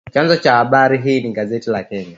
[0.13, 2.09] Chanzo cha habari hii ni gazeti la Kenya